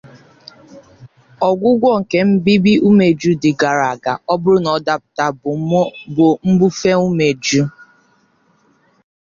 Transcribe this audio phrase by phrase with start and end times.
[1.47, 5.25] Ọgwụgwọ nke mbibi umeju dị gara gara, ọ bụrụ na ọ dapụta,
[6.21, 7.61] bụ mbufe umeju.